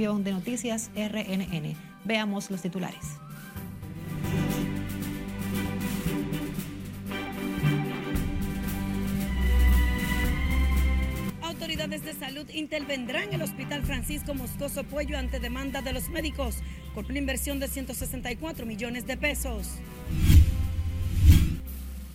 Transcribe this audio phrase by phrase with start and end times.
[0.00, 1.76] edición de Noticias RNN.
[2.04, 3.18] Veamos los titulares.
[11.42, 16.56] Autoridades de salud intervendrán en el Hospital Francisco Moscoso Puello ante demanda de los médicos
[16.94, 19.68] con una inversión de 164 millones de pesos.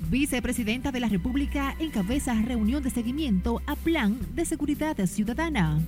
[0.09, 5.79] Vicepresidenta de la República encabeza reunión de seguimiento a Plan de Seguridad Ciudadana.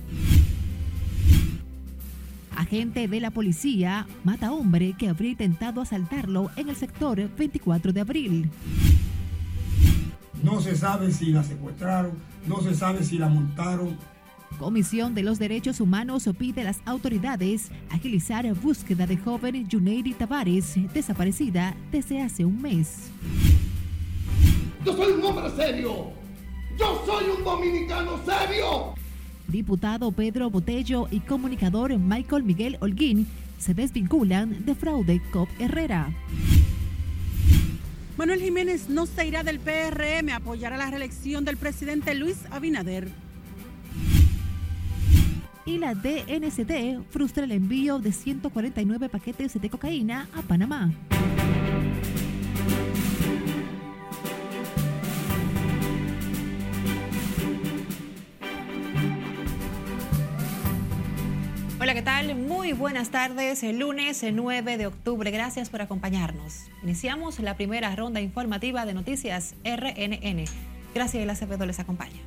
[2.58, 7.92] Agente de la policía mata a hombre que habría intentado asaltarlo en el sector 24
[7.92, 8.50] de abril.
[10.42, 13.96] No se sabe si la secuestraron, no se sabe si la montaron.
[14.58, 20.74] Comisión de los Derechos Humanos pide a las autoridades agilizar búsqueda de joven Juneiri Tavares,
[20.92, 23.12] desaparecida desde hace un mes.
[24.84, 26.10] Yo soy un hombre serio.
[26.76, 28.97] Yo soy un dominicano serio.
[29.48, 33.26] Diputado Pedro Botello y comunicador Michael Miguel Holguín
[33.58, 36.10] se desvinculan de fraude COP Herrera.
[38.18, 43.08] Manuel Jiménez no se irá del PRM, apoyará la reelección del presidente Luis Abinader.
[45.64, 50.90] Y la DNCD frustra el envío de 149 paquetes de cocaína a Panamá.
[62.76, 63.62] Buenas tardes.
[63.62, 65.30] El lunes 9 de octubre.
[65.30, 66.66] Gracias por acompañarnos.
[66.82, 70.44] Iniciamos la primera ronda informativa de noticias RNN.
[70.94, 72.20] Gracias, el Acevedo les acompaña.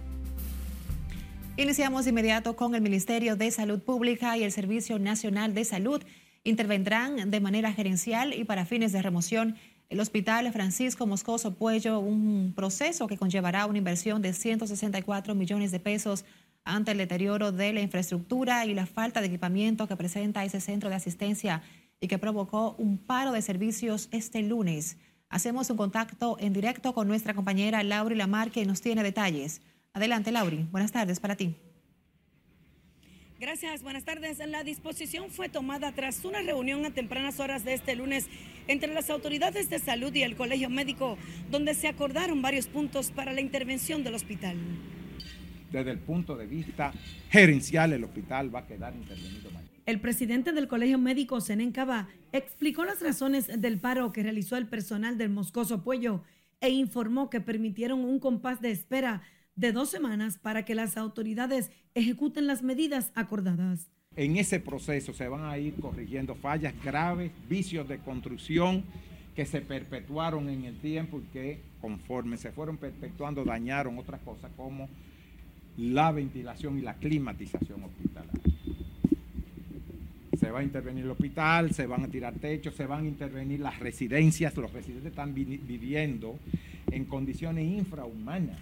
[1.58, 6.02] Iniciamos de inmediato con el Ministerio de Salud Pública y el Servicio Nacional de Salud.
[6.44, 9.58] Intervendrán de manera gerencial y para fines de remoción
[9.92, 15.80] el Hospital Francisco Moscoso Puello, un proceso que conllevará una inversión de 164 millones de
[15.80, 16.26] pesos
[16.64, 20.90] ante el deterioro de la infraestructura y la falta de equipamiento que presenta ese centro
[20.90, 21.62] de asistencia
[22.00, 24.98] y que provocó un paro de servicios este lunes.
[25.30, 29.61] Hacemos un contacto en directo con nuestra compañera Lauri Lamar, que nos tiene detalles.
[29.94, 30.67] Adelante, Lauri.
[30.72, 31.55] Buenas tardes para ti.
[33.39, 34.38] Gracias, buenas tardes.
[34.48, 38.28] La disposición fue tomada tras una reunión a tempranas horas de este lunes
[38.67, 41.17] entre las autoridades de salud y el Colegio Médico,
[41.49, 44.58] donde se acordaron varios puntos para la intervención del hospital
[45.71, 46.93] desde el punto de vista
[47.30, 49.70] gerencial el hospital va a quedar intervenido mañana.
[49.86, 54.67] El presidente del Colegio Médico, Zenén Cava, explicó las razones del paro que realizó el
[54.67, 56.23] personal del Moscoso Puello
[56.60, 59.23] e informó que permitieron un compás de espera
[59.55, 63.89] de dos semanas para que las autoridades ejecuten las medidas acordadas.
[64.15, 68.83] En ese proceso se van a ir corrigiendo fallas graves, vicios de construcción
[69.36, 74.52] que se perpetuaron en el tiempo y que conforme se fueron perpetuando dañaron otras cosas
[74.58, 74.89] como
[75.77, 78.42] la ventilación y la climatización hospitalaria.
[80.39, 83.59] Se va a intervenir el hospital, se van a tirar techos, se van a intervenir
[83.59, 84.55] las residencias.
[84.58, 86.39] Los residentes están viviendo
[86.92, 88.58] en condiciones infrahumanas.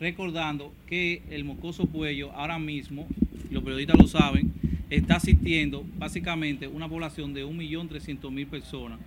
[0.00, 3.06] Recordando que el Mocoso Puello ahora mismo,
[3.50, 4.52] los periodistas lo saben,
[4.90, 8.98] está asistiendo básicamente una población de 1.300.000 personas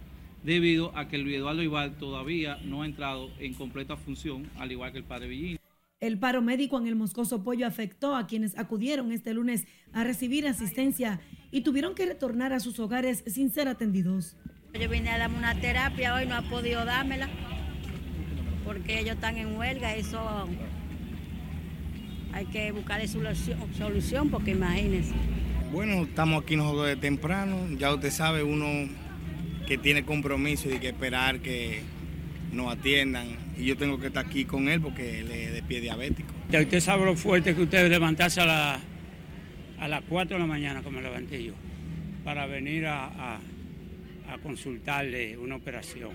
[0.44, 4.92] debido a que el Eduardo Ibar todavía no ha entrado en completa función, al igual
[4.92, 5.58] que el padre Villín.
[6.02, 10.46] El paro médico en el Moscoso Pollo afectó a quienes acudieron este lunes a recibir
[10.46, 14.36] asistencia y tuvieron que retornar a sus hogares sin ser atendidos.
[14.74, 17.30] Yo vine a darme una terapia, hoy no ha podido dármela
[18.66, 20.50] porque ellos están en huelga, eso
[22.34, 25.14] hay que buscarle solución porque imagínense.
[25.72, 28.68] Bueno, estamos aquí nosotros de temprano, ya usted sabe, uno
[29.66, 31.84] que tiene compromiso y que esperar que
[32.52, 35.82] nos atiendan y yo tengo que estar aquí con él porque él es de pie
[35.82, 36.34] diabético.
[36.48, 38.80] Usted sabe lo fuerte que usted levantarse a,
[39.80, 41.54] a las 4 de la mañana, como levanté yo,
[42.24, 43.40] para venir a,
[44.44, 46.12] consultarle una operación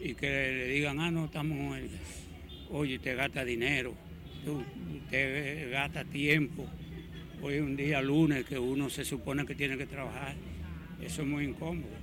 [0.00, 1.76] y que le digan, ah, no, estamos,
[2.70, 3.94] oye, te gasta dinero,
[5.10, 6.66] te gasta tiempo.
[7.42, 10.36] Hoy es un día lunes que uno se supone que tiene que trabajar.
[11.02, 11.97] Eso es muy incómodo.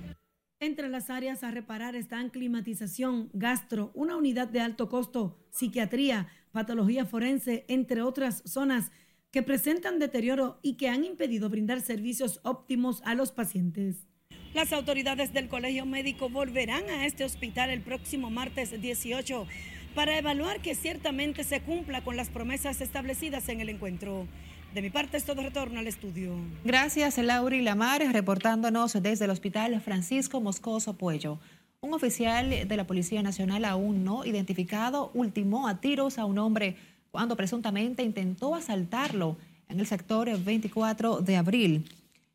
[0.58, 7.04] Entre las áreas a reparar están climatización, gastro, una unidad de alto costo, psiquiatría, patología
[7.04, 8.90] forense, entre otras zonas
[9.30, 14.06] que presentan deterioro y que han impedido brindar servicios óptimos a los pacientes.
[14.54, 19.46] Las autoridades del Colegio Médico volverán a este hospital el próximo martes 18
[19.94, 24.26] para evaluar que ciertamente se cumpla con las promesas establecidas en el encuentro.
[24.74, 26.34] De mi parte es todo retorno al estudio.
[26.64, 31.38] Gracias, Lauri Lamar, reportándonos desde el Hospital Francisco Moscoso Puello.
[31.80, 36.76] Un oficial de la Policía Nacional aún no identificado ultimó a tiros a un hombre
[37.10, 39.36] cuando presuntamente intentó asaltarlo
[39.68, 41.84] en el sector 24 de abril.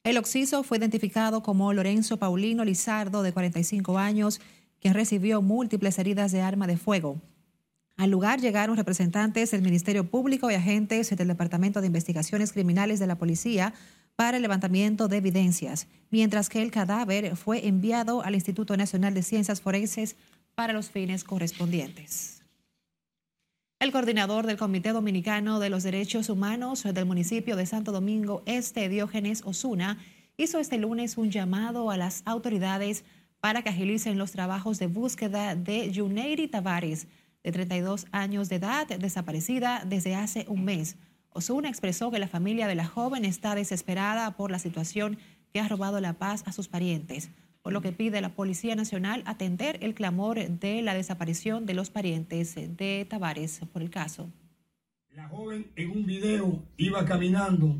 [0.04, 4.42] El occiso fue identificado como Lorenzo Paulino Lizardo, de 45 años,
[4.80, 7.22] quien recibió múltiples heridas de arma de fuego.
[8.02, 13.06] Al lugar llegaron representantes del Ministerio Público y agentes del Departamento de Investigaciones Criminales de
[13.06, 13.76] la Policía
[14.16, 19.22] para el levantamiento de evidencias, mientras que el cadáver fue enviado al Instituto Nacional de
[19.22, 20.16] Ciencias Forenses
[20.56, 22.42] para los fines correspondientes.
[23.80, 28.90] El coordinador del Comité Dominicano de los Derechos Humanos del municipio de Santo Domingo Este,
[28.90, 30.00] Diógenes Osuna,
[30.38, 33.04] hizo este lunes un llamado a las autoridades
[33.42, 37.06] para que agilicen los trabajos de búsqueda de Yuneiri Tavares,
[37.44, 40.98] de 32 años de edad, desaparecida desde hace un mes.
[41.30, 45.18] Osuna expresó que la familia de la joven está desesperada por la situación
[45.54, 48.76] que ha robado la paz a sus parientes por lo que pide a la Policía
[48.76, 54.30] Nacional atender el clamor de la desaparición de los parientes de Tavares por el caso.
[55.14, 57.76] La joven en un video iba caminando,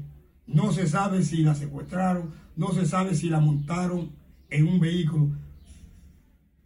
[0.46, 4.12] no se sabe si la secuestraron, no se sabe si la montaron
[4.50, 5.30] en un vehículo.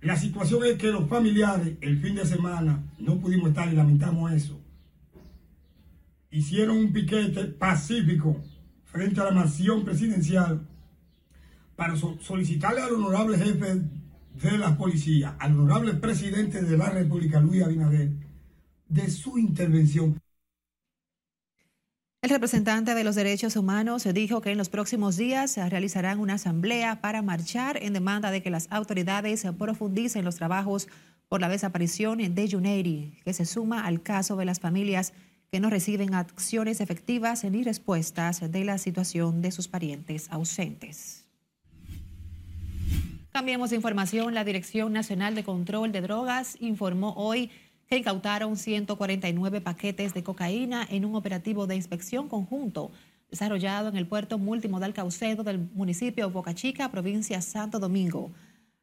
[0.05, 4.31] La situación es que los familiares el fin de semana no pudimos estar y lamentamos
[4.33, 4.61] eso.
[6.29, 8.39] Hicieron un piquete pacífico
[8.83, 10.61] frente a la mansión presidencial
[11.75, 13.81] para solicitarle al honorable jefe
[14.43, 18.11] de la policía, al honorable presidente de la República, Luis Abinader,
[18.87, 20.21] de su intervención.
[22.25, 26.33] El representante de los derechos humanos dijo que en los próximos días se realizarán una
[26.33, 30.88] asamblea para marchar en demanda de que las autoridades profundicen los trabajos
[31.30, 35.13] por la desaparición de Yuneiri, que se suma al caso de las familias
[35.51, 41.25] que no reciben acciones efectivas ni respuestas de la situación de sus parientes ausentes.
[43.36, 44.33] Cambiemos de información.
[44.33, 47.51] La Dirección Nacional de Control de Drogas informó hoy
[47.87, 52.91] que incautaron 149 paquetes de cocaína en un operativo de inspección conjunto
[53.29, 58.31] desarrollado en el puerto multimodal Caucedo del municipio Boca Chica, provincia Santo Domingo.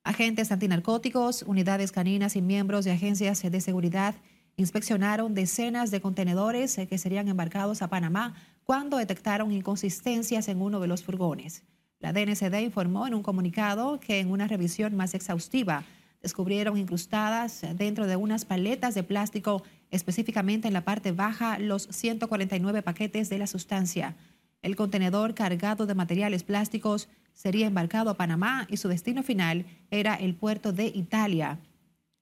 [0.04, 4.14] Agentes antinarcóticos, unidades caninas y miembros de agencias de seguridad
[4.56, 8.34] inspeccionaron decenas de contenedores que serían embarcados a Panamá
[8.64, 11.62] cuando detectaron inconsistencias en uno de los furgones.
[12.00, 15.84] La DNCD informó en un comunicado que en una revisión más exhaustiva
[16.22, 22.82] descubrieron incrustadas dentro de unas paletas de plástico, específicamente en la parte baja, los 149
[22.82, 24.16] paquetes de la sustancia.
[24.62, 30.14] El contenedor cargado de materiales plásticos sería embarcado a Panamá y su destino final era
[30.14, 31.58] el puerto de Italia.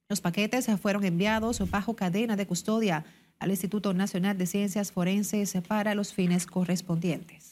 [0.08, 3.04] Los paquetes fueron enviados bajo cadena de custodia
[3.38, 7.49] al Instituto Nacional de Ciencias Forenses para los fines correspondientes.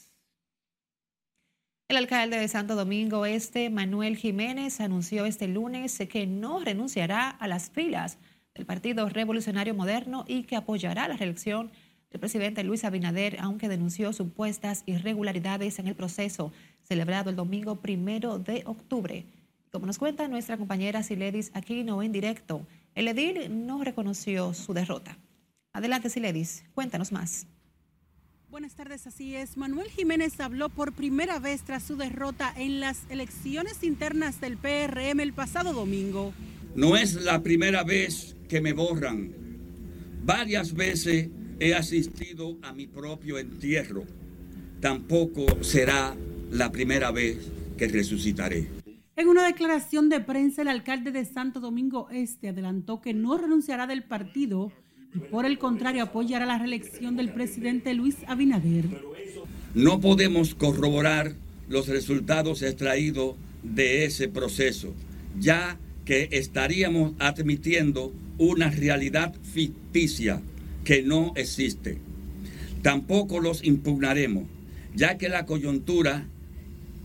[1.89, 7.49] El alcalde de Santo Domingo Este, Manuel Jiménez, anunció este lunes que no renunciará a
[7.49, 8.19] las filas
[8.55, 11.73] del Partido Revolucionario Moderno y que apoyará la reelección
[12.11, 16.53] del presidente Luis Abinader, aunque denunció supuestas irregularidades en el proceso
[16.83, 19.25] celebrado el domingo primero de octubre.
[19.73, 25.17] Como nos cuenta nuestra compañera Siledis Aquino en directo, el edil no reconoció su derrota.
[25.73, 27.47] Adelante, Siledis, cuéntanos más.
[28.51, 29.59] Buenas tardes, así es.
[29.59, 35.21] Manuel Jiménez habló por primera vez tras su derrota en las elecciones internas del PRM
[35.21, 36.33] el pasado domingo.
[36.75, 39.35] No es la primera vez que me borran.
[40.25, 41.29] Varias veces
[41.61, 44.05] he asistido a mi propio entierro.
[44.81, 46.17] Tampoco será
[46.51, 48.67] la primera vez que resucitaré.
[49.15, 53.87] En una declaración de prensa, el alcalde de Santo Domingo Este adelantó que no renunciará
[53.87, 54.73] del partido
[55.31, 58.87] por el contrario apoyará la reelección del presidente Luis Abinader.
[59.75, 61.35] No podemos corroborar
[61.69, 64.95] los resultados extraídos de ese proceso,
[65.39, 70.41] ya que estaríamos admitiendo una realidad ficticia
[70.85, 71.99] que no existe.
[72.83, 74.45] Tampoco los impugnaremos,
[74.95, 76.27] ya que la coyuntura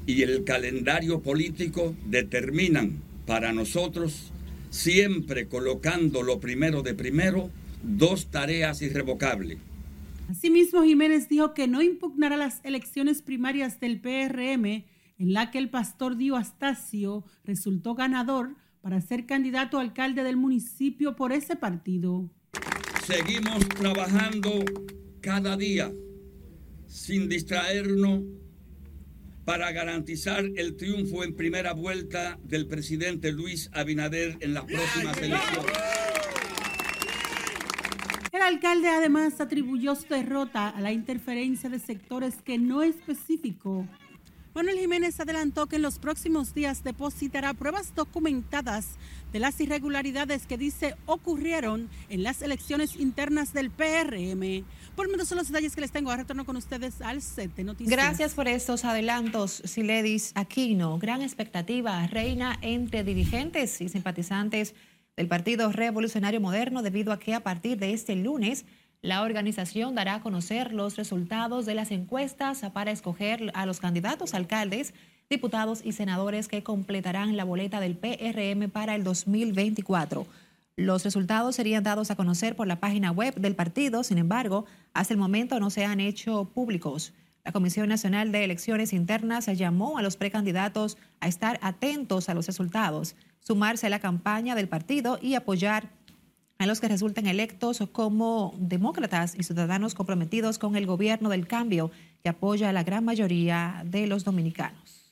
[0.06, 4.32] y el calendario político determinan para nosotros,
[4.70, 7.50] siempre colocando lo primero de primero,
[7.84, 9.60] dos tareas irrevocables.
[10.30, 14.86] Asimismo, Jiménez dijo que no impugnará las elecciones primarias del PRM
[15.20, 20.38] en la que el pastor Dio Astacio resultó ganador para ser candidato a alcalde del
[20.38, 22.30] municipio por ese partido.
[23.06, 24.64] Seguimos trabajando
[25.22, 25.92] cada día
[26.88, 28.24] sin distraernos
[29.46, 35.93] para garantizar el triunfo en primera vuelta del presidente Luis Abinader en las próximas elecciones
[38.48, 43.88] alcalde además atribuyó su derrota a la interferencia de sectores que no especificó,
[44.56, 48.98] Manuel Jiménez adelantó que en los próximos días depositará pruebas documentadas
[49.32, 54.64] de las irregularidades que dice ocurrieron en las elecciones internas del PRM.
[54.96, 56.12] Por menos son los detalles que les tengo.
[56.12, 57.90] Ahora retorno con ustedes al set de noticias.
[57.90, 61.00] Gracias por estos adelantos, Siledis Aquino.
[61.00, 64.76] Gran expectativa reina entre dirigentes y simpatizantes
[65.16, 68.66] del Partido Revolucionario Moderno debido a que a partir de este lunes
[69.02, 74.34] la organización dará a conocer los resultados de las encuestas para escoger a los candidatos
[74.34, 74.94] alcaldes,
[75.30, 80.26] diputados y senadores que completarán la boleta del PRM para el 2024.
[80.76, 85.14] Los resultados serían dados a conocer por la página web del partido, sin embargo, hasta
[85.14, 87.14] el momento no se han hecho públicos.
[87.44, 92.48] La Comisión Nacional de Elecciones Internas llamó a los precandidatos a estar atentos a los
[92.48, 95.90] resultados, sumarse a la campaña del partido y apoyar
[96.60, 101.92] a los que resulten electos como demócratas y ciudadanos comprometidos con el gobierno del cambio
[102.22, 105.04] que apoya a la gran mayoría de los dominicanos.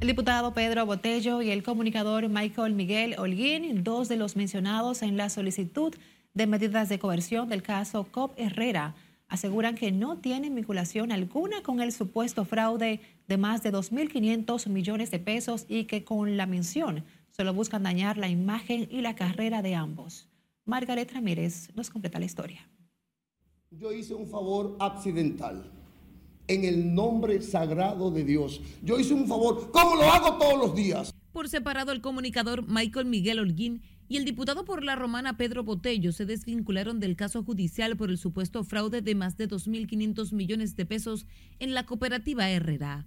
[0.00, 5.16] El diputado Pedro Botello y el comunicador Michael Miguel Holguín, dos de los mencionados en
[5.16, 5.94] la solicitud
[6.34, 8.96] de medidas de coerción del caso COP Herrera,
[9.32, 15.10] aseguran que no tienen vinculación alguna con el supuesto fraude de más de 2.500 millones
[15.10, 19.62] de pesos y que con la mención solo buscan dañar la imagen y la carrera
[19.62, 20.28] de ambos.
[20.66, 22.68] Margaret Ramírez nos completa la historia.
[23.70, 25.64] Yo hice un favor accidental
[26.46, 28.60] en el nombre sagrado de Dios.
[28.82, 31.14] Yo hice un favor, como lo hago todos los días.
[31.32, 33.80] Por separado, el comunicador Michael Miguel Holguín
[34.12, 38.18] y el diputado por la romana Pedro Botello se desvincularon del caso judicial por el
[38.18, 41.26] supuesto fraude de más de 2.500 millones de pesos
[41.60, 43.06] en la cooperativa Herrera.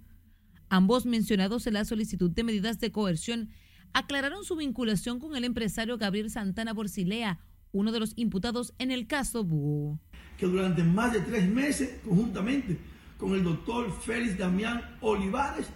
[0.68, 3.50] Ambos mencionados en la solicitud de medidas de coerción
[3.92, 7.38] aclararon su vinculación con el empresario Gabriel Santana Borcilea,
[7.70, 10.00] uno de los imputados en el caso Búho.
[10.36, 12.78] Que durante más de tres meses, conjuntamente
[13.16, 15.68] con el doctor Félix Damián Olivares,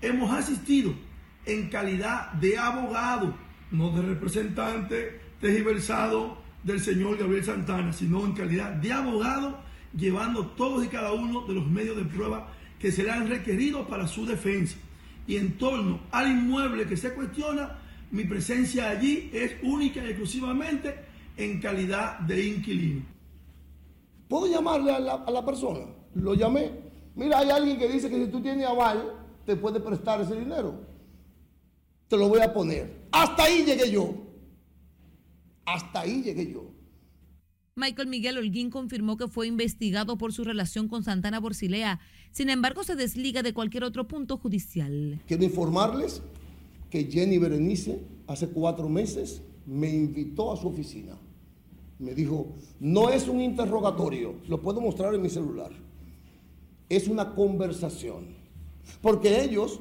[0.00, 0.94] hemos asistido
[1.44, 8.72] en calidad de abogado, no de representante tergiversado del señor Gabriel Santana, sino en calidad
[8.72, 9.58] de abogado,
[9.96, 12.48] llevando todos y cada uno de los medios de prueba
[12.78, 14.76] que serán requeridos para su defensa.
[15.26, 17.78] Y en torno al inmueble que se cuestiona,
[18.10, 20.94] mi presencia allí es única y exclusivamente
[21.36, 23.02] en calidad de inquilino.
[24.28, 25.86] ¿Puedo llamarle a la, a la persona?
[26.14, 26.70] Lo llamé.
[27.14, 29.12] Mira, hay alguien que dice que si tú tienes aval,
[29.44, 30.74] te puede prestar ese dinero.
[32.08, 32.97] Te lo voy a poner.
[33.12, 34.14] Hasta ahí llegué yo.
[35.64, 36.70] Hasta ahí llegué yo.
[37.78, 42.00] Michael Miguel Holguín confirmó que fue investigado por su relación con Santana Borcilea.
[42.32, 45.20] Sin embargo, se desliga de cualquier otro punto judicial.
[45.28, 46.22] Quiero informarles
[46.90, 51.16] que Jenny Berenice hace cuatro meses me invitó a su oficina.
[51.98, 55.70] Me dijo, no es un interrogatorio, lo puedo mostrar en mi celular.
[56.88, 58.36] Es una conversación.
[59.00, 59.80] Porque ellos,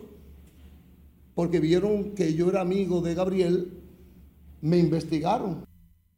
[1.38, 3.72] porque vieron que yo era amigo de Gabriel,
[4.60, 5.66] me investigaron.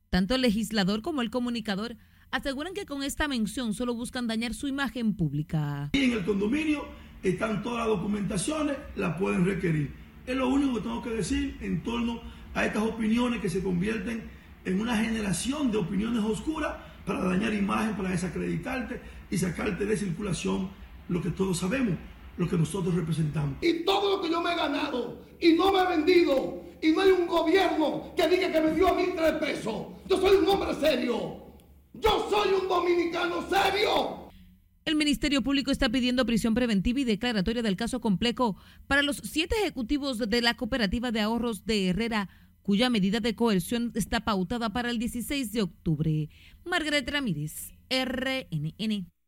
[0.09, 1.97] Tanto el legislador como el comunicador
[2.31, 5.89] aseguran que con esta mención solo buscan dañar su imagen pública.
[5.91, 6.85] Y en el condominio
[7.21, 9.91] están todas las documentaciones, las pueden requerir.
[10.25, 12.21] Es lo único que tengo que decir en torno
[12.53, 14.23] a estas opiniones que se convierten
[14.63, 20.69] en una generación de opiniones oscuras para dañar imagen, para desacreditarte y sacarte de circulación
[21.09, 21.97] lo que todos sabemos,
[22.39, 23.57] lo que nosotros representamos.
[23.61, 27.01] Y todo lo que yo me he ganado y no me he vendido y no
[27.01, 29.87] hay un gobierno que diga que me dio a mí tres pesos.
[30.07, 31.43] Yo soy un hombre serio.
[31.93, 34.29] Yo soy un dominicano serio.
[34.85, 38.55] El Ministerio Público está pidiendo prisión preventiva y declaratoria del caso complejo
[38.87, 42.29] para los siete ejecutivos de la Cooperativa de Ahorros de Herrera,
[42.61, 46.29] cuya medida de coerción está pautada para el 16 de octubre.
[46.63, 49.18] Margaret Ramírez, RNN.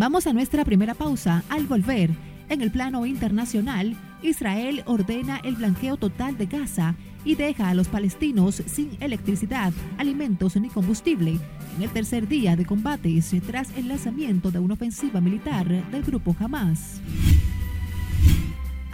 [0.00, 1.44] Vamos a nuestra primera pausa.
[1.50, 2.08] Al volver,
[2.48, 7.88] en el plano internacional, Israel ordena el blanqueo total de Gaza y deja a los
[7.88, 11.38] palestinos sin electricidad, alimentos ni combustible
[11.76, 16.34] en el tercer día de combates tras el lanzamiento de una ofensiva militar del grupo
[16.40, 17.02] Hamas.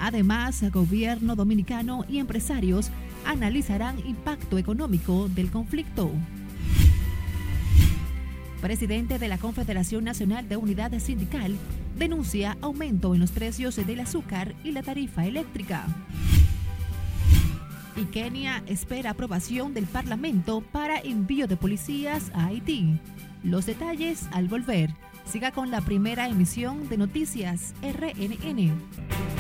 [0.01, 2.91] Además, gobierno dominicano y empresarios
[3.25, 6.11] analizarán impacto económico del conflicto.
[8.61, 11.57] Presidente de la Confederación Nacional de Unidad Sindical
[11.97, 15.87] denuncia aumento en los precios del azúcar y la tarifa eléctrica.
[17.97, 22.99] Y Kenia espera aprobación del Parlamento para envío de policías a Haití.
[23.43, 24.91] Los detalles al volver.
[25.25, 29.36] Siga con la primera emisión de Noticias RNN.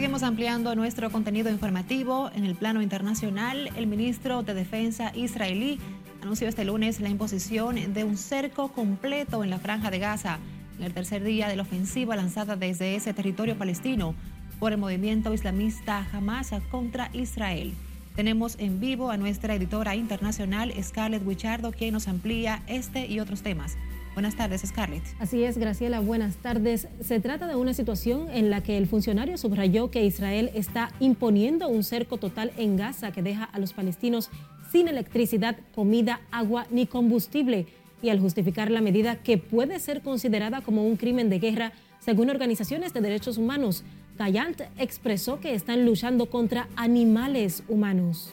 [0.00, 2.30] Seguimos ampliando nuestro contenido informativo.
[2.34, 5.78] En el plano internacional, el ministro de Defensa israelí
[6.22, 10.38] anunció este lunes la imposición de un cerco completo en la franja de Gaza,
[10.78, 14.14] en el tercer día de la ofensiva lanzada desde ese territorio palestino
[14.58, 17.74] por el movimiento islamista Hamas contra Israel.
[18.16, 23.42] Tenemos en vivo a nuestra editora internacional Scarlett Wichardo, quien nos amplía este y otros
[23.42, 23.76] temas.
[24.14, 25.04] Buenas tardes, Scarlett.
[25.20, 26.88] Así es, Graciela, buenas tardes.
[27.00, 31.68] Se trata de una situación en la que el funcionario subrayó que Israel está imponiendo
[31.68, 34.28] un cerco total en Gaza que deja a los palestinos
[34.72, 37.66] sin electricidad, comida, agua ni combustible.
[38.02, 42.30] Y al justificar la medida que puede ser considerada como un crimen de guerra, según
[42.30, 43.84] organizaciones de derechos humanos,
[44.18, 48.32] Gallant expresó que están luchando contra animales humanos.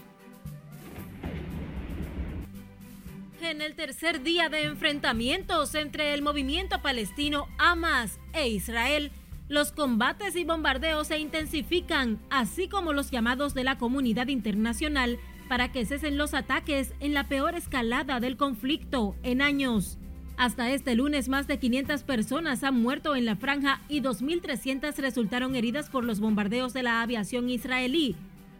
[3.57, 9.11] En el tercer día de enfrentamientos entre el movimiento palestino Hamas e Israel,
[9.49, 15.17] los combates y bombardeos se intensifican, así como los llamados de la comunidad internacional
[15.49, 19.97] para que cesen los ataques en la peor escalada del conflicto en años.
[20.37, 25.55] Hasta este lunes, más de 500 personas han muerto en la franja y 2.300 resultaron
[25.55, 28.15] heridas por los bombardeos de la aviación israelí,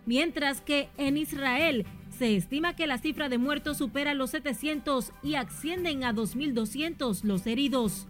[0.08, 1.86] mientras que en Israel
[2.18, 7.46] se estima que la cifra de muertos supera los 700 y ascienden a 2.200 los
[7.46, 8.08] heridos.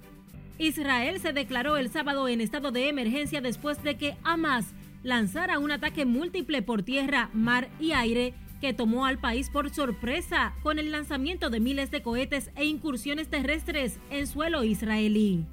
[0.57, 4.73] Israel se declaró el sábado en estado de emergencia después de que Hamas
[5.03, 10.53] lanzara un ataque múltiple por tierra, mar y aire que tomó al país por sorpresa
[10.63, 15.45] con el lanzamiento de miles de cohetes e incursiones terrestres en suelo israelí.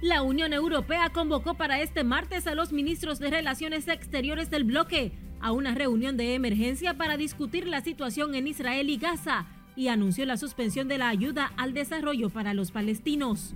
[0.00, 5.12] La Unión Europea convocó para este martes a los ministros de Relaciones Exteriores del bloque
[5.40, 10.26] a una reunión de emergencia para discutir la situación en Israel y Gaza y anunció
[10.26, 13.54] la suspensión de la ayuda al desarrollo para los palestinos.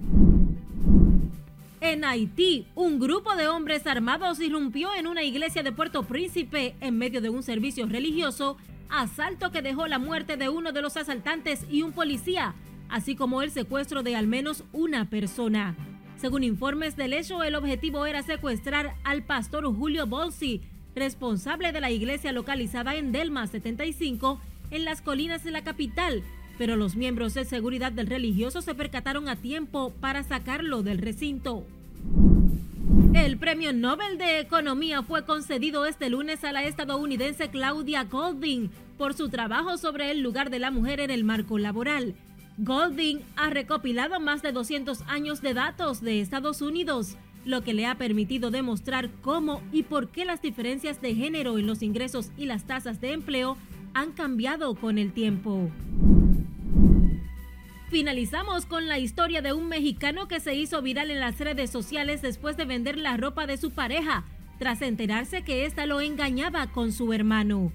[1.80, 6.96] En Haití, un grupo de hombres armados irrumpió en una iglesia de Puerto Príncipe en
[6.96, 8.56] medio de un servicio religioso,
[8.88, 12.54] asalto que dejó la muerte de uno de los asaltantes y un policía,
[12.88, 15.74] así como el secuestro de al menos una persona.
[16.18, 20.60] Según informes del hecho, el objetivo era secuestrar al pastor Julio Bolsi,
[20.94, 26.22] responsable de la iglesia localizada en Delma 75, en las colinas de la capital,
[26.58, 31.66] pero los miembros de seguridad del religioso se percataron a tiempo para sacarlo del recinto.
[33.14, 39.14] El premio Nobel de Economía fue concedido este lunes a la estadounidense Claudia Golding por
[39.14, 42.14] su trabajo sobre el lugar de la mujer en el marco laboral.
[42.58, 47.86] Golding ha recopilado más de 200 años de datos de Estados Unidos, lo que le
[47.86, 52.46] ha permitido demostrar cómo y por qué las diferencias de género en los ingresos y
[52.46, 53.56] las tasas de empleo
[53.94, 55.70] han cambiado con el tiempo.
[57.90, 62.22] Finalizamos con la historia de un mexicano que se hizo viral en las redes sociales
[62.22, 64.24] después de vender la ropa de su pareja,
[64.58, 67.70] tras enterarse que ésta lo engañaba con su hermano.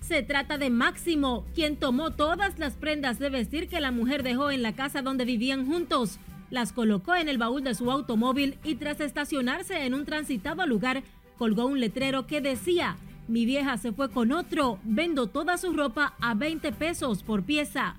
[0.00, 4.50] Se trata de Máximo, quien tomó todas las prendas de vestir que la mujer dejó
[4.50, 6.18] en la casa donde vivían juntos,
[6.52, 11.02] las colocó en el baúl de su automóvil y tras estacionarse en un transitado lugar,
[11.38, 16.14] colgó un letrero que decía, mi vieja se fue con otro, vendo toda su ropa
[16.20, 17.96] a 20 pesos por pieza.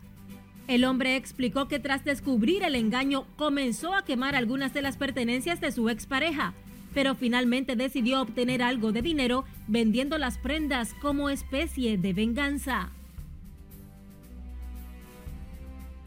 [0.67, 5.59] El hombre explicó que tras descubrir el engaño comenzó a quemar algunas de las pertenencias
[5.59, 6.53] de su expareja,
[6.93, 12.91] pero finalmente decidió obtener algo de dinero vendiendo las prendas como especie de venganza.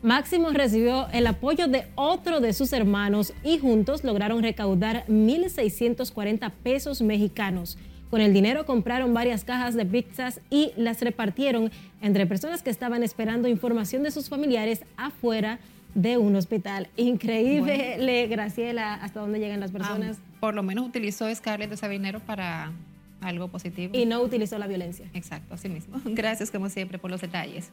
[0.03, 7.03] Máximo recibió el apoyo de otro de sus hermanos y juntos lograron recaudar 1.640 pesos
[7.03, 7.79] mexicanos.
[8.11, 13.03] Con el dinero compraron varias cajas de pizzas y las repartieron entre personas que estaban
[13.03, 15.59] esperando información de sus familiares afuera
[15.95, 16.89] de un hospital.
[16.97, 20.19] Increíble, Graciela, hasta dónde llegan las personas.
[20.41, 22.71] por lo menos utilizó Scarlett ese dinero para
[23.23, 23.97] algo positivo.
[23.97, 25.09] Y no utilizó la violencia.
[25.15, 26.01] Exacto, así mismo.
[26.05, 27.71] Gracias como siempre por los detalles.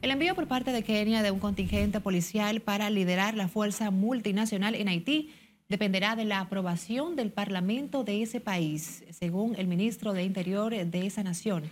[0.00, 4.76] El envío por parte de Kenia de un contingente policial para liderar la fuerza multinacional
[4.76, 5.30] en Haití
[5.68, 11.06] dependerá de la aprobación del Parlamento de ese país, según el ministro de Interior de
[11.06, 11.64] esa nación.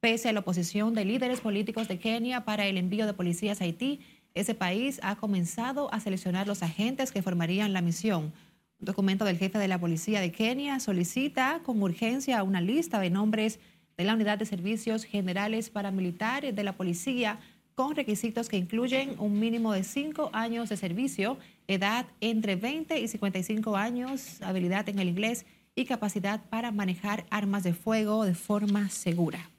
[0.00, 3.64] Pese a la oposición de líderes políticos de Kenia para el envío de policías a
[3.64, 4.00] Haití,
[4.32, 8.32] ese país ha comenzado a seleccionar los agentes que formarían la misión.
[8.80, 13.10] Un documento del jefe de la policía de Kenia solicita con urgencia una lista de
[13.10, 13.60] nombres
[13.98, 17.38] de la Unidad de Servicios Generales Paramilitares de la Policía
[17.74, 23.08] con requisitos que incluyen un mínimo de cinco años de servicio, edad entre 20 y
[23.08, 28.88] 55 años, habilidad en el inglés y capacidad para manejar armas de fuego de forma
[28.90, 29.50] segura.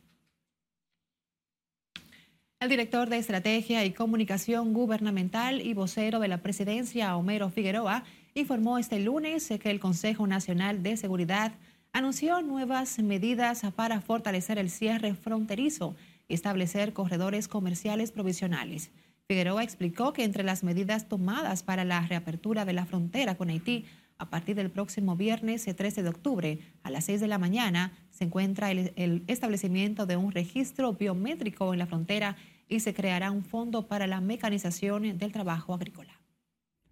[2.61, 8.77] El director de Estrategia y Comunicación Gubernamental y vocero de la presidencia, Homero Figueroa, informó
[8.77, 11.51] este lunes que el Consejo Nacional de Seguridad
[11.91, 15.95] anunció nuevas medidas para fortalecer el cierre fronterizo
[16.29, 18.91] establecer corredores comerciales provisionales.
[19.27, 23.85] Figueroa explicó que entre las medidas tomadas para la reapertura de la frontera con Haití
[24.17, 28.23] a partir del próximo viernes 13 de octubre a las 6 de la mañana se
[28.23, 32.37] encuentra el, el, establecimiento de un registro biométrico en la frontera
[32.69, 36.13] y se creará un fondo para la mecanización del trabajo agrícola.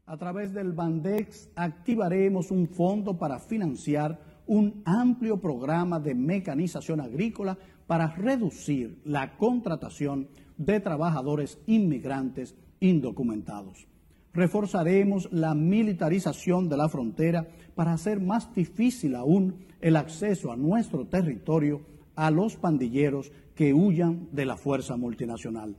[0.05, 7.57] A través del Bandex activaremos un fondo para financiar un amplio programa de mecanización agrícola
[7.93, 10.27] para reducir la contratación
[10.57, 13.85] de trabajadores inmigrantes indocumentados.
[14.33, 21.05] Reforzaremos la militarización de la frontera para hacer más difícil aún el acceso a nuestro
[21.05, 21.81] territorio
[22.15, 25.75] a los pandilleros que huyan de la fuerza multinacional.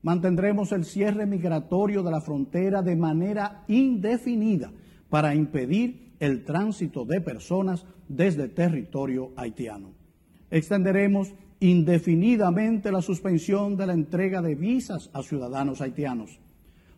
[0.00, 4.72] Mantendremos el cierre migratorio de la frontera de manera indefinida
[5.10, 10.03] para impedir el tránsito de personas desde territorio haitiano.
[10.54, 16.38] Extenderemos indefinidamente la suspensión de la entrega de visas a ciudadanos haitianos.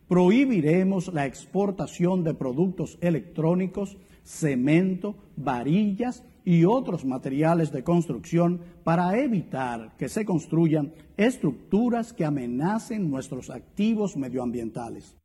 [0.09, 9.97] Prohibiremos la exportación de productos electrónicos, cemento, varillas y otros materiales de construcción para evitar
[9.97, 15.17] que se construyan estructuras que amenacen nuestros activos medioambientales.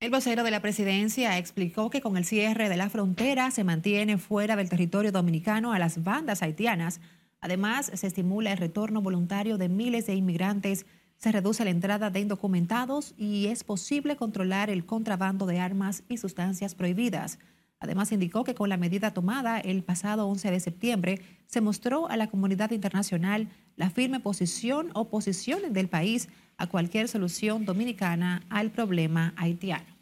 [0.00, 4.16] El vocero de la presidencia explicó que con el cierre de la frontera se mantiene
[4.16, 7.00] fuera del territorio dominicano a las bandas haitianas.
[7.40, 12.20] Además, se estimula el retorno voluntario de miles de inmigrantes, se reduce la entrada de
[12.20, 17.40] indocumentados y es posible controlar el contrabando de armas y sustancias prohibidas.
[17.80, 22.16] Además, indicó que con la medida tomada el pasado 11 de septiembre se mostró a
[22.16, 28.70] la comunidad internacional la firme posición o posición del país a cualquier solución dominicana al
[28.70, 29.96] problema haitiano.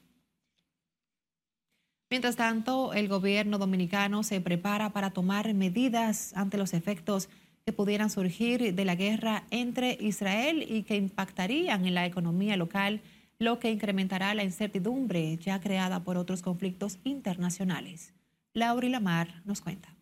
[2.10, 7.28] Mientras tanto, el gobierno dominicano se prepara para tomar medidas ante los efectos
[7.64, 13.00] que pudieran surgir de la guerra entre Israel y que impactarían en la economía local
[13.38, 18.14] lo que incrementará la incertidumbre ya creada por otros conflictos internacionales.
[18.54, 19.95] Laura Lamar nos cuenta.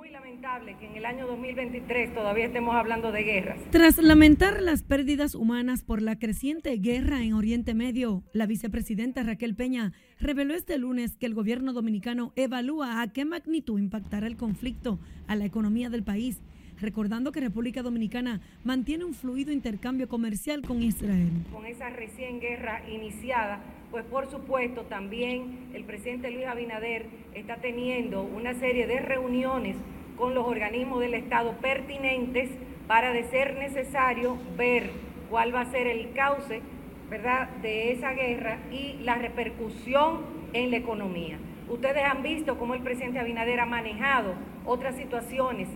[0.00, 3.58] Muy lamentable que en el año 2023 todavía estemos hablando de guerras.
[3.68, 9.54] Tras lamentar las pérdidas humanas por la creciente guerra en Oriente Medio, la vicepresidenta Raquel
[9.54, 14.98] Peña reveló este lunes que el gobierno dominicano evalúa a qué magnitud impactará el conflicto
[15.26, 16.40] a la economía del país
[16.80, 21.28] recordando que República Dominicana mantiene un fluido intercambio comercial con Israel.
[21.52, 23.60] Con esa recién guerra iniciada,
[23.90, 29.76] pues por supuesto también el presidente Luis Abinader está teniendo una serie de reuniones
[30.16, 32.50] con los organismos del Estado pertinentes
[32.86, 34.90] para, de ser necesario, ver
[35.28, 36.60] cuál va a ser el cauce
[37.08, 37.48] ¿verdad?
[37.62, 40.20] de esa guerra y la repercusión
[40.52, 41.38] en la economía.
[41.68, 44.34] Ustedes han visto cómo el presidente Abinader ha manejado
[44.66, 45.68] otras situaciones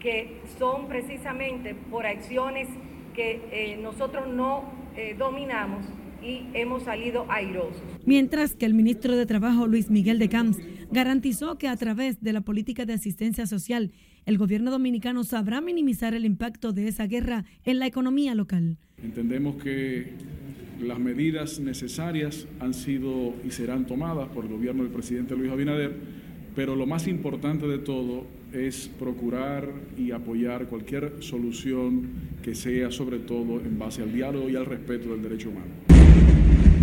[0.00, 2.68] que son precisamente por acciones
[3.14, 4.64] que eh, nosotros no
[4.96, 5.84] eh, dominamos
[6.22, 7.82] y hemos salido airosos.
[8.04, 10.58] Mientras que el ministro de Trabajo, Luis Miguel de Camps,
[10.90, 13.92] garantizó que a través de la política de asistencia social,
[14.26, 18.78] el gobierno dominicano sabrá minimizar el impacto de esa guerra en la economía local.
[19.02, 20.12] Entendemos que
[20.80, 25.92] las medidas necesarias han sido y serán tomadas por el gobierno del presidente Luis Abinader,
[26.54, 32.10] pero lo más importante de todo es procurar y apoyar cualquier solución
[32.42, 35.91] que sea sobre todo en base al diálogo y al respeto del derecho humano.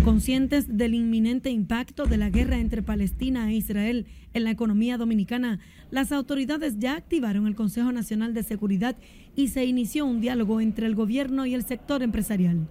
[0.04, 5.60] Conscientes del inminente impacto de la guerra entre Palestina e Israel en la economía dominicana,
[5.90, 8.96] las autoridades ya activaron el Consejo Nacional de Seguridad
[9.36, 12.66] y se inició un diálogo entre el gobierno y el sector empresarial.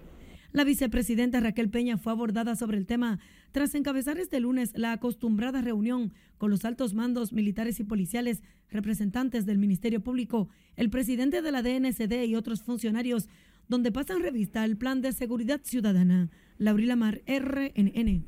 [0.52, 3.20] La vicepresidenta Raquel Peña fue abordada sobre el tema
[3.52, 9.46] tras encabezar este lunes la acostumbrada reunión con los altos mandos militares y policiales, representantes
[9.46, 13.28] del Ministerio Público, el presidente de la DNCD y otros funcionarios,
[13.70, 16.28] donde pasan revista al Plan de Seguridad Ciudadana.
[16.58, 18.24] Laurila Mar, RNN.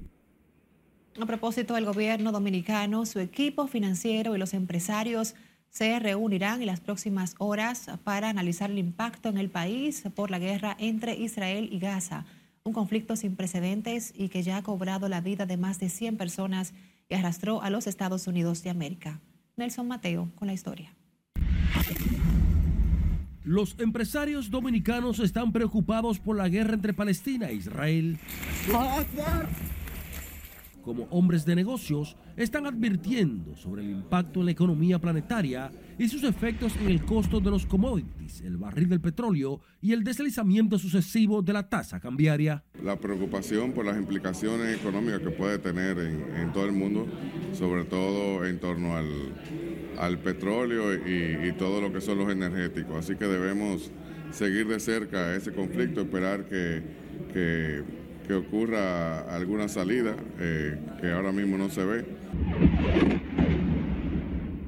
[1.21, 5.35] A propósito del gobierno dominicano, su equipo financiero y los empresarios
[5.69, 10.39] se reunirán en las próximas horas para analizar el impacto en el país por la
[10.39, 12.25] guerra entre Israel y Gaza,
[12.63, 16.19] un conflicto sin precedentes y que ya ha cobrado la vida de más de 100
[16.19, 16.73] personas
[17.09, 19.21] y arrastró a los Estados Unidos de América.
[19.57, 20.95] Nelson Mateo con la historia.
[23.45, 28.17] Los empresarios dominicanos están preocupados por la guerra entre Palestina e Israel.
[30.85, 36.25] Como hombres de negocios, están advirtiendo sobre el impacto en la economía planetaria y sus
[36.25, 41.43] efectos en el costo de los commodities, el barril del petróleo y el deslizamiento sucesivo
[41.43, 42.65] de la tasa cambiaria.
[42.83, 47.07] La preocupación por las implicaciones económicas que puede tener en, todo el mundo,
[47.53, 52.97] sobre todo en torno al, petróleo y, todo lo que son los energéticos.
[52.97, 53.93] Así que debemos
[54.33, 56.83] seguir de cerca ese conflicto, esperar que,
[57.33, 62.05] que, ocurra alguna salida eh, que ahora mismo no se ve.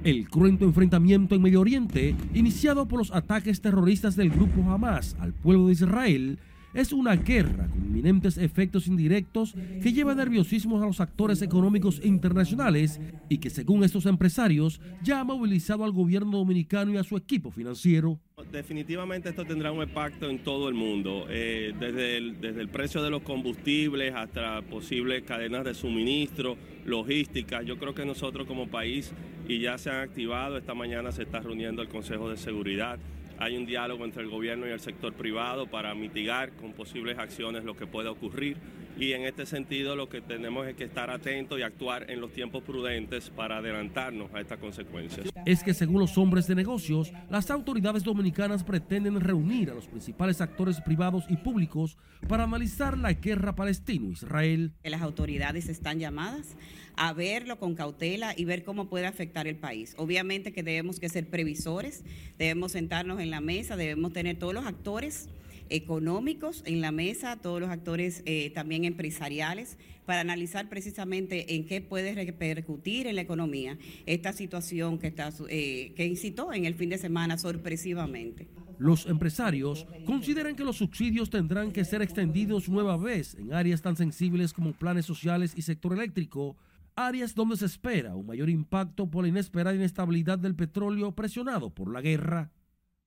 [0.04, 5.32] El cruento enfrentamiento en Medio Oriente, iniciado por los ataques terroristas del grupo Hamas al
[5.32, 6.38] pueblo de Israel,
[6.74, 13.00] es una guerra con inminentes efectos indirectos que lleva nerviosismo a los actores económicos internacionales
[13.28, 17.50] y que según estos empresarios ya ha movilizado al gobierno dominicano y a su equipo
[17.50, 18.18] financiero.
[18.50, 23.02] Definitivamente esto tendrá un impacto en todo el mundo, eh, desde, el, desde el precio
[23.02, 27.62] de los combustibles hasta posibles cadenas de suministro, logística.
[27.62, 29.12] Yo creo que nosotros como país,
[29.48, 32.98] y ya se han activado, esta mañana se está reuniendo el Consejo de Seguridad
[33.38, 37.64] hay un diálogo entre el gobierno y el sector privado para mitigar con posibles acciones
[37.64, 38.56] lo que pueda ocurrir
[38.96, 42.32] y en este sentido lo que tenemos es que estar atentos y actuar en los
[42.32, 45.28] tiempos prudentes para adelantarnos a estas consecuencias.
[45.44, 50.40] Es que según los hombres de negocios, las autoridades dominicanas pretenden reunir a los principales
[50.40, 51.96] actores privados y públicos
[52.28, 54.72] para analizar la guerra palestino-israel.
[54.84, 56.56] Las autoridades están llamadas
[56.96, 59.94] a verlo con cautela y ver cómo puede afectar el país.
[59.98, 62.04] Obviamente que debemos que ser previsores,
[62.38, 65.28] debemos sentarnos en la mesa, debemos tener todos los actores
[65.74, 71.80] económicos en la mesa, todos los actores eh, también empresariales, para analizar precisamente en qué
[71.80, 76.90] puede repercutir en la economía esta situación que, está, eh, que incitó en el fin
[76.90, 78.48] de semana sorpresivamente.
[78.78, 83.96] Los empresarios consideran que los subsidios tendrán que ser extendidos nueva vez en áreas tan
[83.96, 86.56] sensibles como planes sociales y sector eléctrico,
[86.96, 91.92] áreas donde se espera un mayor impacto por la inesperada inestabilidad del petróleo presionado por
[91.92, 92.52] la guerra.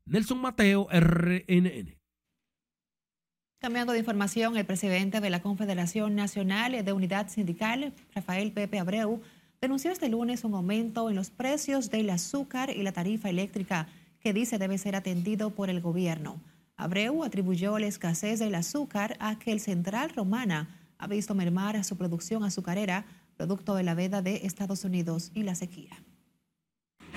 [0.05, 1.97] Nelson Mateo, RNN.
[3.59, 9.19] Cambiando de información, el presidente de la Confederación Nacional de Unidad Sindical, Rafael Pepe Abreu,
[9.59, 13.87] denunció este lunes un aumento en los precios del azúcar y la tarifa eléctrica
[14.19, 16.39] que dice debe ser atendido por el gobierno.
[16.75, 21.97] Abreu atribuyó la escasez del azúcar a que el Central Romana ha visto mermar su
[21.97, 23.05] producción azucarera,
[23.37, 26.03] producto de la veda de Estados Unidos y la sequía.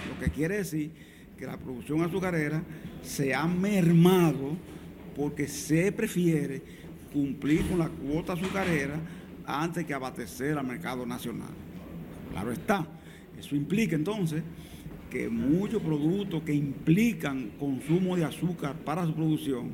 [0.09, 0.95] Lo que quiere decir
[1.37, 2.63] que la producción azucarera
[3.03, 4.57] se ha mermado
[5.21, 6.63] porque se prefiere
[7.13, 8.99] cumplir con la cuota azucarera
[9.45, 11.51] antes que abastecer al mercado nacional.
[12.31, 12.87] Claro está,
[13.39, 14.43] eso implica entonces
[15.11, 19.73] que muchos productos que implican consumo de azúcar para su producción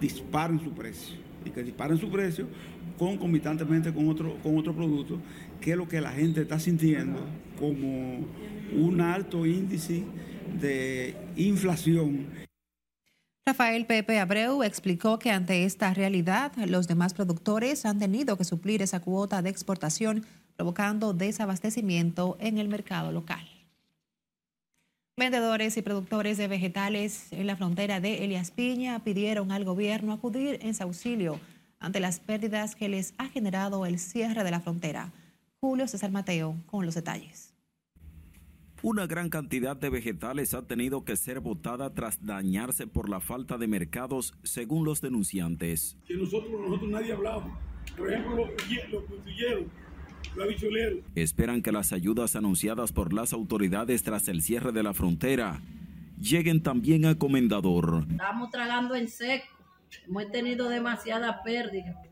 [0.00, 1.14] disparen su precio
[1.44, 2.48] y que disparen su precio
[2.98, 5.20] concomitantemente con otro, con otro producto,
[5.60, 7.20] que es lo que la gente está sintiendo
[7.56, 8.26] como
[8.76, 10.02] un alto índice
[10.60, 12.26] de inflación
[13.44, 18.82] Rafael Pepe Abreu explicó que ante esta realidad los demás productores han tenido que suplir
[18.82, 20.24] esa cuota de exportación,
[20.54, 23.44] provocando desabastecimiento en el mercado local.
[25.16, 30.60] Vendedores y productores de vegetales en la frontera de Elias Piña pidieron al gobierno acudir
[30.62, 31.40] en su auxilio
[31.80, 35.10] ante las pérdidas que les ha generado el cierre de la frontera.
[35.60, 37.51] Julio César Mateo con los detalles.
[38.84, 43.56] Una gran cantidad de vegetales ha tenido que ser botada tras dañarse por la falta
[43.56, 45.96] de mercados, según los denunciantes.
[46.04, 47.60] Que nosotros, nosotros nadie hablaba.
[47.96, 48.48] Por ejemplo, los,
[48.90, 49.04] los
[50.34, 50.98] los habichueleros.
[51.14, 55.62] Esperan que las ayudas anunciadas por las autoridades tras el cierre de la frontera
[56.20, 58.04] lleguen también a Comendador.
[58.10, 59.46] Estamos tragando en seco.
[60.08, 62.02] Hemos tenido demasiada pérdida.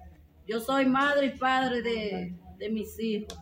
[0.47, 3.37] Yo soy madre y padre de, de mis hijos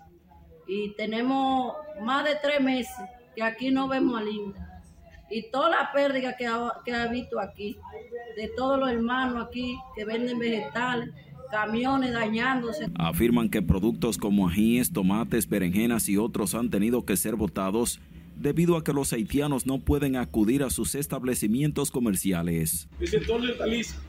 [0.67, 2.95] y tenemos más de tres meses
[3.39, 4.83] que aquí no vemos a Linda.
[5.31, 7.77] Y toda la pérdida que ha, que ha visto aquí,
[8.37, 11.11] de todos los hermanos aquí que venden vegetales,
[11.49, 12.89] camiones dañándose.
[12.97, 18.01] Afirman que productos como ajíes, tomates, berenjenas y otros han tenido que ser votados
[18.35, 22.89] debido a que los haitianos no pueden acudir a sus establecimientos comerciales.
[22.99, 24.01] El sector de Taliza,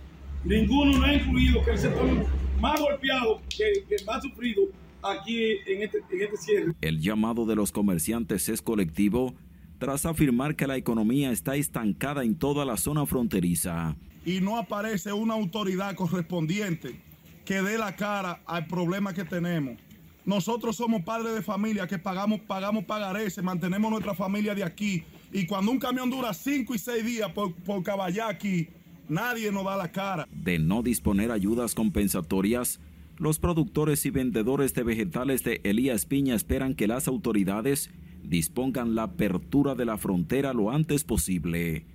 [0.43, 2.25] ninguno no ha incluido que el sector
[2.59, 4.63] más golpeado, que, que más sufrido,
[5.03, 6.73] aquí en este, en este cierre.
[6.81, 9.35] El llamado de los comerciantes es colectivo
[9.77, 13.95] tras afirmar que la economía está estancada en toda la zona fronteriza.
[14.25, 16.99] Y no aparece una autoridad correspondiente
[17.45, 19.77] que dé la cara al problema que tenemos.
[20.25, 25.03] Nosotros somos padres de familia que pagamos, pagamos pagarés, mantenemos nuestra familia de aquí.
[25.31, 28.67] Y cuando un camión dura cinco y seis días por, por caballar aquí,
[29.07, 30.27] nadie nos da la cara.
[30.31, 32.79] De no disponer ayudas compensatorias,
[33.19, 37.91] los productores y vendedores de vegetales de Elías Piña esperan que las autoridades
[38.23, 41.85] dispongan la apertura de la frontera lo antes posible.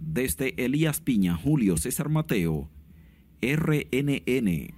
[0.00, 2.70] Desde Elías Piña, Julio César Mateo,
[3.42, 4.74] RNN.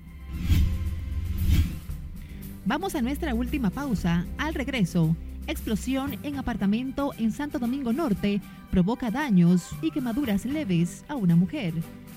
[2.65, 4.27] Vamos a nuestra última pausa.
[4.39, 5.15] Al regreso,
[5.47, 11.75] explosión en apartamento en Santo Domingo Norte provoca daños y quemaduras leves a una mujer.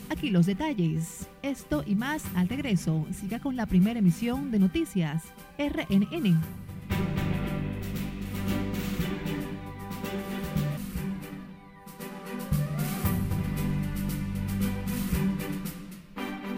[0.09, 1.27] Aquí los detalles.
[1.41, 3.05] Esto y más al regreso.
[3.19, 5.23] Siga con la primera emisión de noticias
[5.57, 6.41] RNN.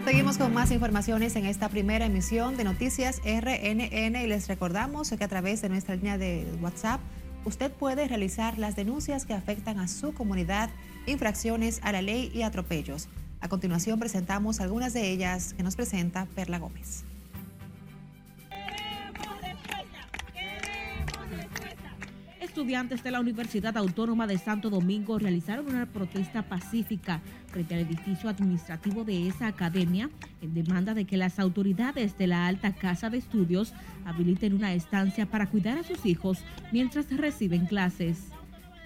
[0.04, 5.24] Seguimos con más informaciones en esta primera emisión de Noticias RNN y les recordamos que
[5.24, 7.00] a través de nuestra línea de WhatsApp
[7.44, 10.70] usted puede realizar las denuncias que afectan a su comunidad,
[11.06, 13.08] infracciones a la ley y atropellos.
[13.46, 17.04] A continuación presentamos algunas de ellas que nos presenta Perla Gómez.
[22.40, 28.28] estudiantes de la Universidad Autónoma de Santo Domingo realizaron una protesta pacífica frente al edificio
[28.30, 33.18] administrativo de esa academia en demanda de que las autoridades de la alta casa de
[33.18, 33.74] estudios
[34.06, 36.38] habiliten una estancia para cuidar a sus hijos
[36.72, 38.24] mientras reciben clases.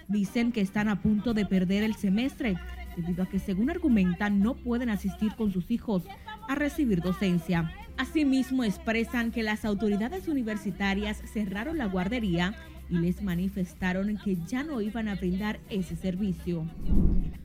[0.08, 2.58] Dicen que están a punto de perder el semestre
[2.96, 6.04] debido a que, según argumentan, no pueden asistir con sus hijos
[6.48, 7.72] a recibir docencia.
[7.96, 12.54] Asimismo, expresan que las autoridades universitarias cerraron la guardería
[12.88, 16.66] y les manifestaron que ya no iban a brindar ese servicio.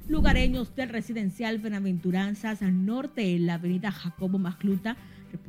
[0.08, 4.98] Lugareños del residencial Benaventuranzas al norte en la avenida Jacobo Macluta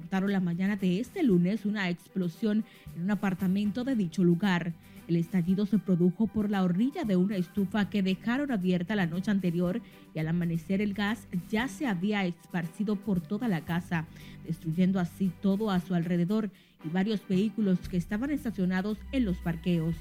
[0.07, 2.65] reportaron la mañana de este lunes una explosión
[2.95, 4.73] en un apartamento de dicho lugar.
[5.09, 9.33] El estallido se produjo por la hornilla de una estufa que dejaron abierta la noche
[9.33, 9.81] anterior
[10.15, 14.07] y al amanecer el gas ya se había esparcido por toda la casa,
[14.47, 16.51] destruyendo así todo a su alrededor
[16.85, 19.97] y varios vehículos que estaban estacionados en los parqueos.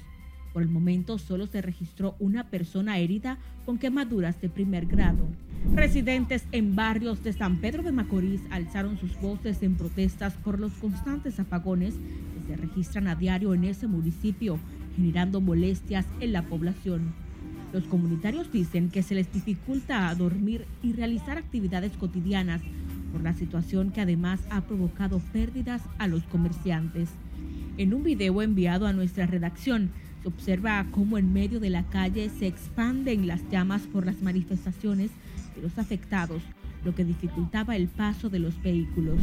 [0.56, 5.28] Por el momento solo se registró una persona herida con quemaduras de primer grado.
[5.74, 10.72] Residentes en barrios de San Pedro de Macorís alzaron sus voces en protestas por los
[10.72, 14.58] constantes apagones que se registran a diario en ese municipio,
[14.96, 17.12] generando molestias en la población.
[17.74, 22.62] Los comunitarios dicen que se les dificulta dormir y realizar actividades cotidianas
[23.12, 27.10] por la situación que además ha provocado pérdidas a los comerciantes.
[27.76, 29.90] En un video enviado a nuestra redacción,
[30.26, 35.12] se observa cómo en medio de la calle se expanden las llamas por las manifestaciones
[35.54, 36.42] de los afectados,
[36.84, 39.20] lo que dificultaba el paso de los vehículos.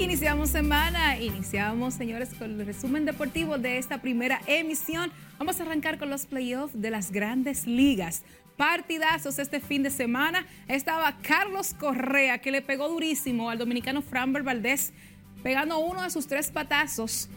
[0.00, 5.12] Iniciamos semana, iniciamos señores con el resumen deportivo de esta primera emisión.
[5.38, 8.22] Vamos a arrancar con los playoffs de las grandes ligas.
[8.56, 10.46] Partidazos este fin de semana.
[10.68, 14.94] Estaba Carlos Correa que le pegó durísimo al dominicano Framber Valdés,
[15.42, 17.28] pegando uno de sus tres patazos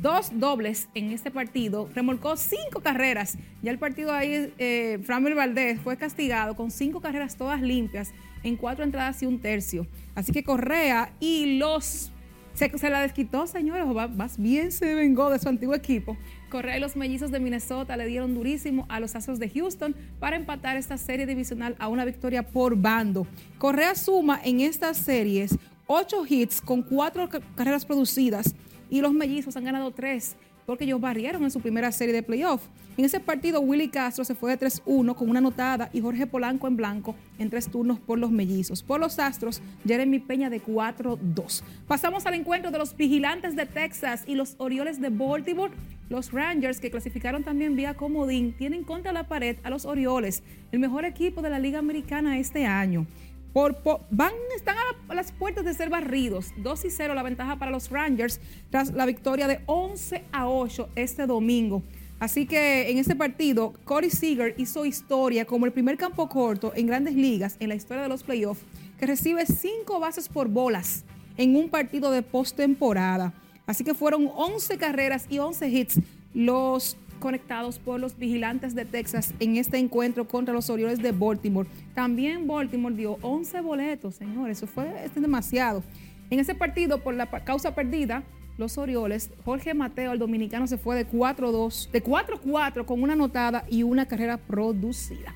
[0.00, 3.36] dos dobles en este partido, remolcó cinco carreras.
[3.62, 8.56] Ya el partido ahí, eh, Framber Valdés fue castigado con cinco carreras todas limpias en
[8.56, 9.86] cuatro entradas y un tercio.
[10.14, 12.10] Así que Correa y los...
[12.52, 16.16] Se, se la desquitó, señores, o más bien se vengó de su antiguo equipo.
[16.50, 20.36] Correa y los mellizos de Minnesota le dieron durísimo a los Astros de Houston para
[20.36, 23.26] empatar esta serie divisional a una victoria por bando.
[23.58, 28.54] Correa suma en estas series ocho hits con cuatro carreras producidas
[28.90, 30.36] y los mellizos han ganado tres
[30.70, 32.62] porque ellos barrieron en su primera serie de playoff.
[32.96, 36.68] En ese partido, Willy Castro se fue de 3-1 con una anotada y Jorge Polanco
[36.68, 38.84] en blanco en tres turnos por los mellizos.
[38.84, 41.64] Por los Astros, Jeremy Peña de 4-2.
[41.88, 45.72] Pasamos al encuentro de los vigilantes de Texas y los Orioles de Baltimore.
[46.08, 50.78] Los Rangers, que clasificaron también vía comodín, tienen contra la pared a los Orioles, el
[50.78, 53.06] mejor equipo de la Liga Americana este año.
[53.52, 54.76] Van, están
[55.08, 56.52] a, las puertas de ser barridos.
[56.58, 58.40] 2 y 0 la ventaja para los Rangers
[58.70, 61.82] tras la victoria de 11 a 8 este domingo.
[62.20, 66.86] Así que en este partido, Corey Seager hizo historia como el primer campo corto en
[66.86, 68.62] grandes ligas en la historia de los playoffs,
[68.98, 71.04] que recibe cinco bases por bolas
[71.38, 73.32] en un partido de postemporada.
[73.66, 76.00] Así que fueron 11 carreras y 11 hits
[76.34, 81.68] los conectados por los vigilantes de Texas en este encuentro contra los Orioles de Baltimore.
[81.94, 85.84] También Baltimore dio 11 boletos, señores, eso fue este demasiado.
[86.30, 88.24] En ese partido, por la causa perdida,
[88.58, 93.64] los Orioles, Jorge Mateo, el dominicano, se fue de 4-2, de 4-4 con una anotada
[93.68, 95.34] y una carrera producida.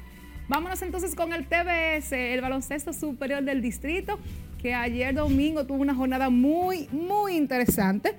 [0.48, 4.18] Vámonos entonces con el TBS, el baloncesto superior del distrito,
[4.60, 8.14] que ayer domingo tuvo una jornada muy, muy interesante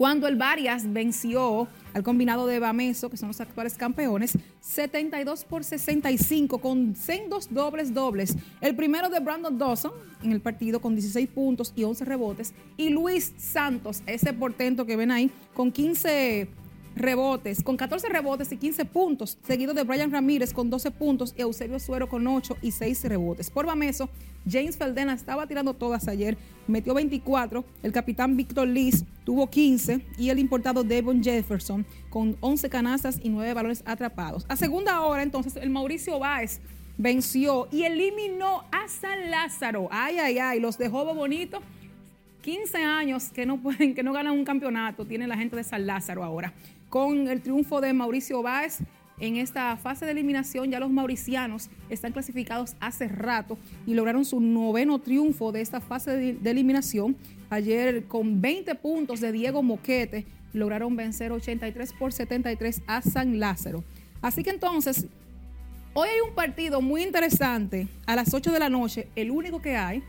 [0.00, 4.32] cuando el Varias venció al combinado de Bameso, que son los actuales campeones,
[4.62, 8.34] 72 por 65 con sendos dobles dobles.
[8.62, 9.92] El primero de Brandon Dawson
[10.22, 12.54] en el partido con 16 puntos y 11 rebotes.
[12.78, 16.48] Y Luis Santos, ese portento que ven ahí, con 15
[16.96, 21.42] rebotes, con 14 rebotes y 15 puntos, seguido de Brian Ramírez con 12 puntos y
[21.42, 23.50] Eusebio Suero con 8 y 6 rebotes.
[23.50, 24.08] Por Bameso,
[24.48, 26.36] James Feldena estaba tirando todas ayer,
[26.66, 32.68] metió 24, el capitán Víctor Liz tuvo 15 y el importado Devon Jefferson con 11
[32.70, 34.46] canastas y 9 balones atrapados.
[34.48, 36.60] A segunda hora, entonces, el Mauricio Báez
[36.98, 39.88] venció y eliminó a San Lázaro.
[39.90, 41.60] Ay, ay, ay, los dejó bonito.
[42.42, 45.86] 15 años que no pueden, que no ganan un campeonato, tiene la gente de San
[45.86, 46.54] Lázaro ahora
[46.90, 48.80] con el triunfo de Mauricio Báez
[49.20, 50.70] en esta fase de eliminación.
[50.70, 56.16] Ya los mauricianos están clasificados hace rato y lograron su noveno triunfo de esta fase
[56.16, 57.16] de, eliminación.
[57.50, 63.84] Ayer con 20 puntos de Diego Moquete lograron vencer 83 por 73 a San Lázaro.
[64.22, 65.06] Así que entonces,
[65.94, 69.76] hoy hay un partido muy interesante a las 8 de la noche, el único que
[69.76, 70.02] hay.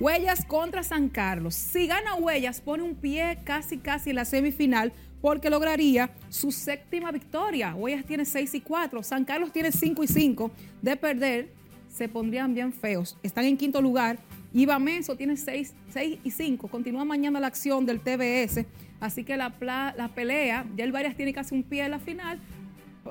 [0.00, 1.56] Huellas contra San Carlos.
[1.56, 7.10] Si gana Huellas, pone un pie casi casi en la semifinal porque lograría su séptima
[7.10, 7.74] victoria.
[7.74, 10.50] Huellas tiene 6 y 4, San Carlos tiene 5 y 5.
[10.82, 11.48] De perder,
[11.88, 13.16] se pondrían bien feos.
[13.22, 14.18] Están en quinto lugar.
[14.52, 16.68] Iba Menso tiene 6, 6 y 5.
[16.68, 18.64] Continúa mañana la acción del TBS.
[19.00, 19.52] Así que la,
[19.96, 22.40] la pelea, ya el Varias tiene casi un pie en la final.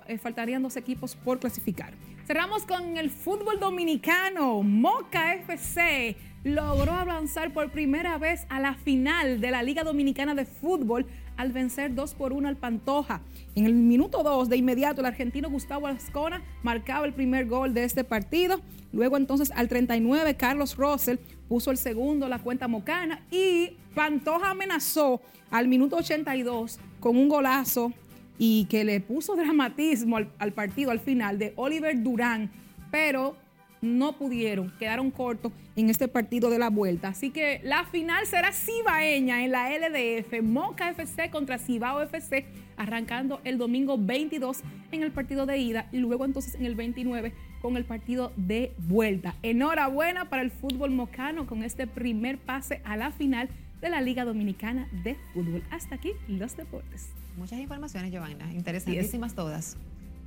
[0.08, 1.94] Eh, faltarían dos equipos por clasificar.
[2.26, 4.62] Cerramos con el fútbol dominicano.
[4.64, 10.46] Moca FC logró avanzar por primera vez a la final de la Liga Dominicana de
[10.46, 11.06] Fútbol
[11.38, 13.22] al vencer 2 por 1 al Pantoja.
[13.56, 17.84] En el minuto 2 de inmediato el argentino Gustavo Ascona marcaba el primer gol de
[17.84, 18.60] este partido.
[18.92, 21.18] Luego entonces al 39 Carlos Russell
[21.48, 25.22] puso el segundo, la cuenta mocana y Pantoja amenazó
[25.52, 27.94] al minuto 82 con un golazo
[28.38, 32.52] y que le puso dramatismo al, al partido al final de Oliver Durán,
[32.92, 33.36] pero
[33.82, 37.10] no pudieron, quedaron cortos en este partido de la vuelta.
[37.10, 42.46] Así que la final será cibaeña en la LDF, Moca FC contra Cibao FC,
[42.78, 44.60] arrancando el domingo 22
[44.92, 48.74] en el partido de ida y luego entonces en el 29 con el partido de
[48.78, 49.36] vuelta.
[49.44, 53.50] Enhorabuena para el fútbol mocano con este primer pase a la final
[53.82, 55.64] de la Liga Dominicana de Fútbol.
[55.70, 57.10] Hasta aquí los deportes.
[57.36, 59.78] Muchas informaciones, Giovanna, interesantísimas todas.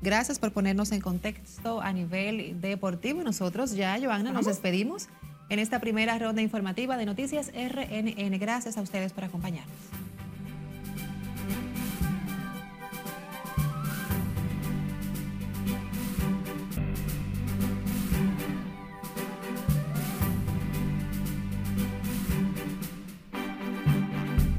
[0.03, 3.23] Gracias por ponernos en contexto a nivel deportivo.
[3.23, 5.09] Nosotros ya, Joana, nos despedimos
[5.51, 8.39] en esta primera ronda informativa de Noticias RNN.
[8.39, 10.00] Gracias a ustedes por acompañarnos.